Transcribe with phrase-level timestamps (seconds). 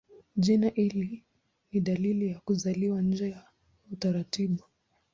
[0.35, 1.23] Jina hili
[1.71, 3.49] ni dalili ya kuzaliwa nje ya
[3.91, 4.63] utaratibu.